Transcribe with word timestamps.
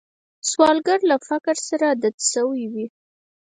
سوالګر 0.49 0.99
له 1.09 1.15
فقر 1.27 1.55
سره 1.69 1.85
عادت 1.91 2.15
شوی 2.31 2.63
وي 2.73 2.85